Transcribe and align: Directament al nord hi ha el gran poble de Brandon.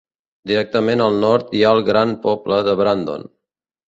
Directament 0.51 1.03
al 1.07 1.19
nord 1.23 1.53
hi 1.57 1.61
ha 1.65 1.73
el 1.79 1.81
gran 1.89 2.15
poble 2.23 2.59
de 2.69 2.75
Brandon. 2.81 3.29